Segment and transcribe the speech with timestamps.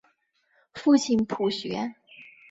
[0.73, 1.93] 父亲浦璇。